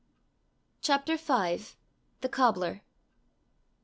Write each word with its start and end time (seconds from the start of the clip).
CHAPTER 0.81 1.15
V. 1.15 1.61
THE 2.21 2.29
COBBLER. 2.29 2.81